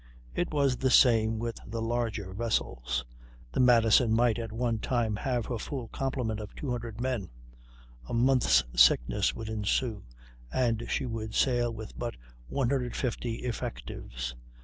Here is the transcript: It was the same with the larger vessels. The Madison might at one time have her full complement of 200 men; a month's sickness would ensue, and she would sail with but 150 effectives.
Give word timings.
It 0.33 0.51
was 0.51 0.77
the 0.77 0.89
same 0.89 1.37
with 1.37 1.59
the 1.63 1.79
larger 1.79 2.33
vessels. 2.33 3.05
The 3.51 3.59
Madison 3.59 4.11
might 4.13 4.39
at 4.39 4.51
one 4.51 4.79
time 4.79 5.15
have 5.17 5.45
her 5.45 5.59
full 5.59 5.89
complement 5.89 6.39
of 6.39 6.55
200 6.55 6.99
men; 6.99 7.29
a 8.09 8.13
month's 8.15 8.63
sickness 8.75 9.35
would 9.35 9.47
ensue, 9.47 10.03
and 10.51 10.85
she 10.89 11.05
would 11.05 11.35
sail 11.35 11.71
with 11.71 11.95
but 11.99 12.15
150 12.47 13.31
effectives. 13.43 14.33